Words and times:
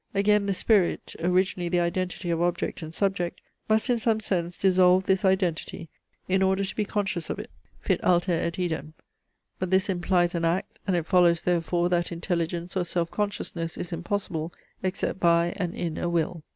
Again 0.15 0.47
the 0.47 0.55
spirit 0.55 1.13
(originally 1.19 1.69
the 1.69 1.79
identity 1.79 2.31
of 2.31 2.41
object 2.41 2.81
and 2.81 2.91
subject) 2.91 3.39
must 3.69 3.87
in 3.87 3.99
some 3.99 4.19
sense 4.19 4.57
dissolve 4.57 5.05
this 5.05 5.23
identity, 5.23 5.89
in 6.27 6.41
order 6.41 6.65
to 6.65 6.75
be 6.75 6.85
conscious 6.85 7.29
of 7.29 7.37
it; 7.37 7.51
fit 7.79 8.03
alter 8.03 8.31
et 8.31 8.53
idem. 8.57 8.93
But 9.59 9.69
this 9.69 9.89
implies 9.89 10.33
an 10.33 10.43
act, 10.43 10.79
and 10.87 10.95
it 10.95 11.05
follows 11.05 11.43
therefore 11.43 11.87
that 11.89 12.11
intelligence 12.11 12.75
or 12.75 12.83
self 12.83 13.11
consciousness 13.11 13.77
is 13.77 13.91
impossible, 13.93 14.51
except 14.81 15.19
by 15.19 15.53
and 15.55 15.75
in 15.75 15.99
a 15.99 16.09
will. 16.09 16.41